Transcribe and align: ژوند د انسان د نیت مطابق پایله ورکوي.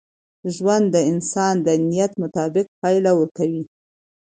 ژوند 0.55 0.85
د 0.95 0.97
انسان 1.11 1.55
د 1.67 1.67
نیت 1.89 2.13
مطابق 2.23 2.65
پایله 2.81 3.11
ورکوي. 3.19 3.63